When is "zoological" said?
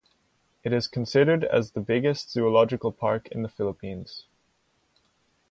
2.31-2.91